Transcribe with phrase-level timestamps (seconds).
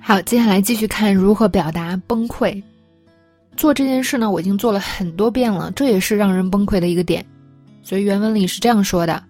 [0.00, 2.62] 好，接下来继续看如何表达崩溃。
[3.56, 7.24] 做这件事呢，我已经做了很多遍了，这也是让人崩溃的一个点。
[7.82, 9.24] 所以原文里是这样说的：“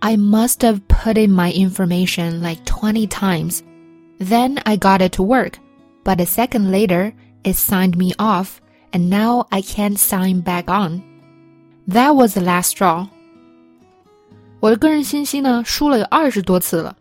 [0.00, 3.60] I must have put in my information like twenty times,
[4.18, 5.54] then I got it to work,
[6.04, 7.12] but a second later
[7.42, 8.56] it signed me off,
[8.92, 11.00] and now I can't sign back on.
[11.88, 13.06] That was the last straw.”
[14.60, 16.96] 我的个人信息呢，输了有二十多次了，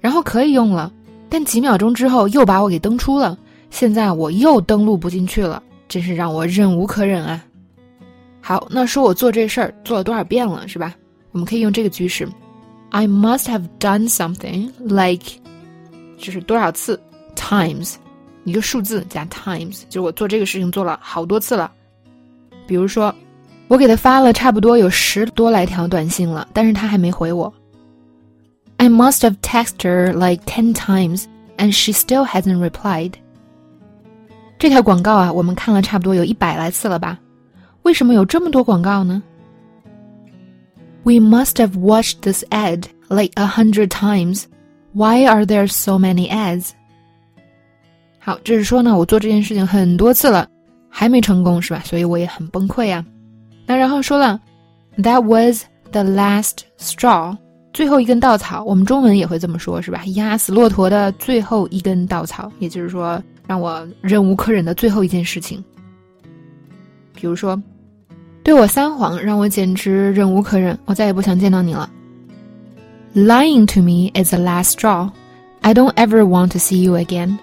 [0.00, 0.92] 然后可以用了。
[1.33, 3.35] 但几秒钟之后又把我给登出了，
[3.71, 7.43] 现在我又登录不进去了，真是让我忍无可忍啊！
[8.39, 10.93] 好，那说我做这事儿做了多少遍了，是吧？
[11.31, 12.29] 我们可以用这个句式
[12.91, 15.25] ：I must have done something like，
[16.19, 17.01] 就是多少次
[17.35, 17.95] ？times，
[18.43, 21.71] 一个数字加 times，就是我做这个事情做了好多次了。
[22.67, 23.11] 比如说，
[23.69, 27.51] 我给他发了差不多有十多来条短信了，但是他还没回我。
[28.82, 31.24] I must have texted her like ten times,
[31.56, 33.14] and she still hasn't replied.
[34.58, 37.18] 这条广告啊，我们看了差不多有一百来次了吧？
[37.82, 39.22] 为什么有这么多广告呢？
[41.04, 44.44] We must have watched this ad like a hundred times.
[44.92, 46.70] Why are there so many ads?
[48.18, 50.48] 好，这是说呢，我做这件事情很多次了，
[50.90, 51.82] 还没成功，是吧？
[51.84, 53.04] 所以我也很崩溃啊。
[53.66, 54.40] 那然后说了，
[54.98, 57.36] That was the last straw.
[57.73, 60.03] 最后一根稻草，我们中文也会这么说，是吧？
[60.13, 65.61] 压死骆驼的最后一根稻草，也就是说，让我忍无可忍的最后一件事情。
[67.15, 67.59] 比如说，
[68.43, 71.89] 对我撒谎，让我简直忍无可忍，我再也不想见到你了。
[73.15, 75.09] Lying to me is the last straw.
[75.61, 77.37] I don't ever want to see you again.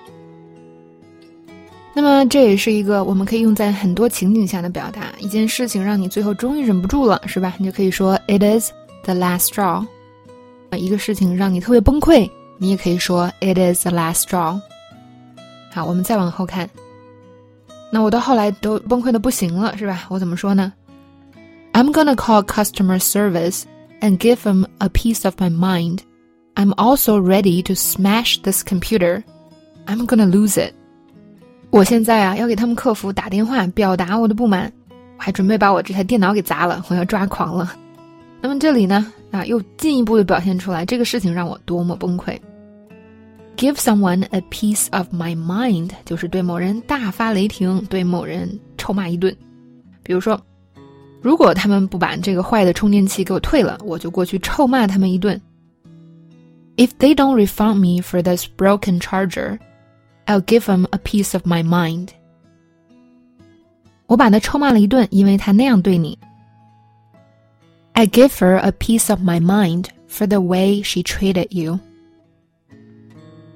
[1.93, 5.07] 那么，这也是一个我们可以用在很多情景下的表达。
[5.19, 7.55] 一件事情让你最后终于忍不住了，是吧？
[7.59, 8.71] 你就可以说 It is
[9.03, 9.85] the last straw.
[10.78, 14.60] 一个事情让你特别崩溃，你也可以说 "It is the last straw"。
[15.72, 16.70] 好，我们再往后看。
[17.92, 20.06] 那我到后来都崩溃的不行了，是吧？
[20.10, 20.74] 我怎么说呢？
[21.74, 23.64] I'm gonna call customer service
[24.02, 26.00] and give them a piece of my mind.
[26.56, 29.24] I'm also ready to smash this computer.
[29.86, 30.74] I'm gonna lose it.
[31.70, 34.72] 我现在啊，要给他们客服打电话，表达我的不满。
[35.18, 37.74] 我还准备把我这台电脑给砸了，我要抓狂了。
[38.43, 39.13] 那么这里呢？
[39.31, 42.39] 啊，又进一步的表现出来这个事情让我多么崩溃。
[43.57, 49.37] Give someone a piece of my mind，就是对某人大发雷霆，对某人臭骂一顿。
[50.03, 50.41] 比如说，
[51.21, 55.39] 如果他们不把这个坏的充电器给我退了，我就过去臭骂他们一顿。
[56.77, 59.59] If they don't refund me for this broken charger,
[60.25, 62.09] I'll give them a piece of my mind。
[64.07, 66.19] 我把他臭骂了一顿，因为他那样对你。
[68.01, 71.79] I give her a piece of my mind for the way she treated you。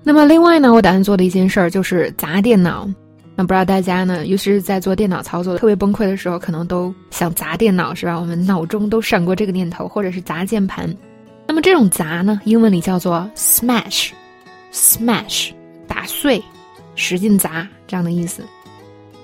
[0.02, 2.86] 那么另外呢，我打算做的一件事儿就是砸电脑。
[3.34, 8.20] 那不知道大家呢，尤其是在做电脑操作特别崩溃的时候，可能都想砸电脑，是吧？
[8.20, 10.94] 我们脑中都闪过这个念头，或者是砸键盘。
[11.46, 15.52] 那么这种砸呢，英文里叫做 smash，smash，
[15.88, 16.44] 打碎，
[16.96, 18.42] 使劲砸这样的意思。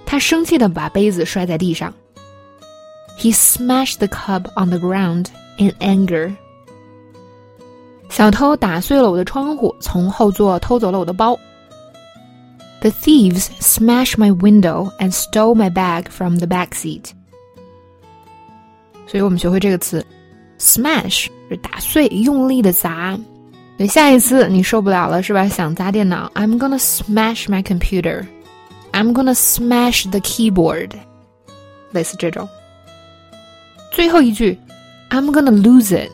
[0.07, 1.93] 他生气的把杯子摔在地上。
[3.20, 5.28] He smashed the cup on the ground
[5.58, 6.36] in anger.
[8.09, 11.38] 小偷打碎了我的窗户，从后座偷走了我的包。
[12.81, 17.12] The thieves smashed my window and stole my bag from the back seat.
[19.08, 20.06] 所以我们学会这个词，
[20.59, 23.18] smash 是打碎，用力的砸。
[23.78, 25.48] 对，下一次你受不了了是吧？
[25.48, 28.26] 想砸电脑，I'm gonna smash my computer.
[28.92, 30.92] I'm gonna smash the keyboard.
[31.92, 32.48] 类似这种。
[33.91, 34.59] 最后一句
[35.11, 36.11] ，I'm gonna lose it，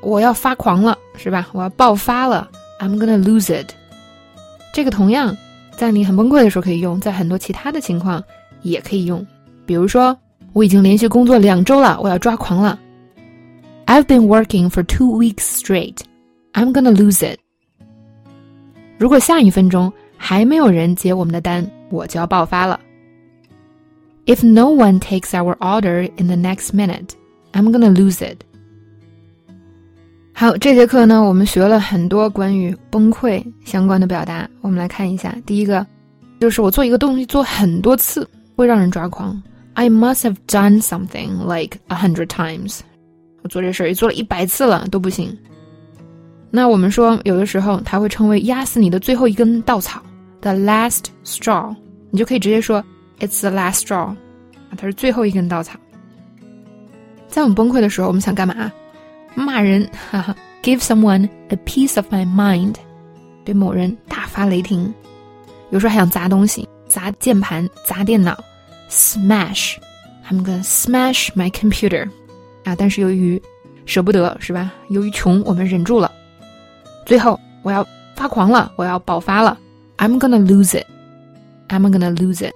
[0.00, 1.48] 我要发狂了，是吧？
[1.52, 2.48] 我要爆发了
[2.80, 3.70] ，I'm gonna lose it。
[4.72, 5.36] 这个同样
[5.72, 8.22] 在你很崩溃的时候可以用，在很多其他的情况
[8.62, 9.26] 也可以用。
[9.66, 10.16] 比如说，
[10.52, 12.78] 我已经连续工作两周了，我要抓狂了。
[13.86, 15.96] I've been working for two weeks straight.
[16.52, 17.38] I'm gonna lose it.
[18.96, 22.78] 如果下一分钟还没有人接我们的单，我就要爆发了。
[24.28, 27.14] If no one takes our order in the next minute,
[27.54, 28.42] I'm gonna lose it.
[30.34, 34.46] 好，这节课呢，我们学了很多关于崩溃相关的表达。
[34.60, 35.86] 我们来看一下，第一个
[36.40, 39.42] 就是我做一个东西做很多次会让人抓狂。
[39.72, 42.80] I must have done something like a hundred times。
[43.42, 45.34] 我做这事儿也做了一百次了都不行。
[46.50, 50.02] 那我们说，有的时候它会成为压死你的最后一根稻草
[50.42, 51.74] ，the last straw。
[52.10, 52.84] 你就可以直接说。
[53.20, 54.16] It's the last straw，啊，
[54.76, 55.78] 它是最后一根稻草。
[57.26, 58.72] 在我们崩溃的时候，我们想干嘛？
[59.34, 62.74] 骂人，哈哈，give someone a piece of my mind，
[63.44, 64.92] 对某人大发雷霆。
[65.70, 68.38] 有时候还想砸东西，砸键盘，砸电脑
[68.88, 72.08] ，smash，I'm gonna smash my computer，
[72.64, 73.40] 啊，但是由于
[73.84, 74.72] 舍不得是吧？
[74.88, 76.10] 由于穷，我们忍住了。
[77.04, 77.86] 最后我要
[78.16, 79.58] 发狂了，我要爆发了
[79.98, 82.54] ，I'm gonna lose it，I'm gonna lose it。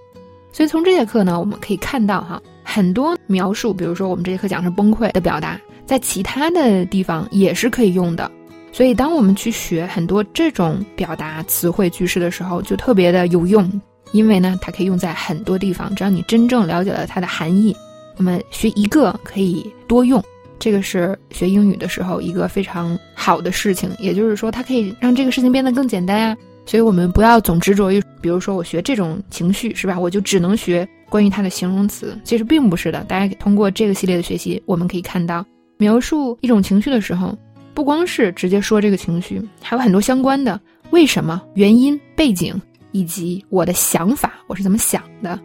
[0.52, 8.30] 所以从这节课呢，我们可以看到哈，很多描述，比如说我们这节课讲是崩溃的表达，在其他的地方也是可以用的。
[8.70, 13.70] 所以当我们去学很多这种表达词汇句式的时候，就特别的有用，
[14.12, 15.94] 因为呢，它可以用在很多地方。
[15.94, 17.74] 只要你真正了解了它的含义，
[18.16, 20.22] 那么学一个可以多用。
[20.58, 26.36] 这个是学英语的时候一个非常好的事情，也就是说，它可以让这个事情变得更简单啊。
[26.72, 30.00] 所以我们不要总执着于，比如说我学这种情绪是吧？
[30.00, 32.18] 我就只能学关于它的形容词。
[32.24, 33.04] 其实并不是的。
[33.04, 35.44] 大家通过这个系列的学习，我们可以看到，
[35.76, 37.36] 描述一种情绪的时候，
[37.74, 40.58] 不光是直接说这个情绪，还有很多相关的
[40.92, 42.58] 为什么、原因、背景
[42.92, 45.38] 以及我的想法，我是怎么想的，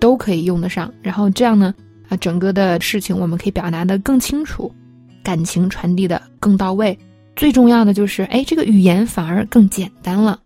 [0.00, 0.92] 都可以用得上。
[1.00, 1.72] 然后这样呢，
[2.08, 4.74] 啊，整个的事情我们可以表达的更清楚，
[5.22, 6.98] 感情传递的更到位。
[7.36, 10.40] 最重要的就是，哎，这个语言反而更简单了。